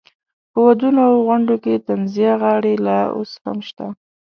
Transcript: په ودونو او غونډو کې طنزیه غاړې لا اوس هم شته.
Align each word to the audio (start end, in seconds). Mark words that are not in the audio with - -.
په 0.51 0.59
ودونو 0.67 0.99
او 1.09 1.15
غونډو 1.27 1.55
کې 1.63 1.83
طنزیه 1.87 2.33
غاړې 2.41 2.73
لا 2.85 2.99
اوس 3.17 3.31
هم 3.43 3.57
شته. 3.67 3.85